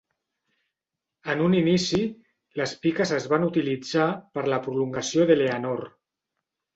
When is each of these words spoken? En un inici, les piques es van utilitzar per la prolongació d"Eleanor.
En 1.33 1.41
un 1.47 1.55
inici, 1.57 1.99
les 2.61 2.73
piques 2.85 3.11
es 3.17 3.27
van 3.33 3.45
utilitzar 3.49 4.07
per 4.39 4.45
la 4.53 4.59
prolongació 4.69 5.29
d"Eleanor. 5.31 5.85